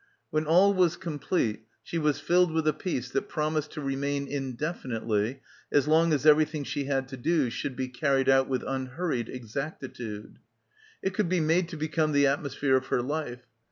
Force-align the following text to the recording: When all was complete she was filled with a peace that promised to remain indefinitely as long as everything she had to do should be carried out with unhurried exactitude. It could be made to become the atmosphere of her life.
When 0.31 0.47
all 0.47 0.73
was 0.73 0.97
complete 0.97 1.67
she 1.83 1.99
was 1.99 2.19
filled 2.19 2.51
with 2.51 2.67
a 2.67 2.73
peace 2.73 3.11
that 3.11 3.29
promised 3.29 3.69
to 3.73 3.81
remain 3.81 4.27
indefinitely 4.27 5.41
as 5.71 5.87
long 5.87 6.11
as 6.11 6.25
everything 6.25 6.63
she 6.63 6.85
had 6.85 7.07
to 7.09 7.17
do 7.17 7.51
should 7.51 7.75
be 7.75 7.87
carried 7.87 8.27
out 8.27 8.49
with 8.49 8.63
unhurried 8.65 9.29
exactitude. 9.29 10.39
It 11.03 11.13
could 11.13 11.29
be 11.29 11.39
made 11.39 11.69
to 11.69 11.77
become 11.77 12.13
the 12.13 12.25
atmosphere 12.25 12.75
of 12.75 12.87
her 12.87 13.03
life. 13.03 13.43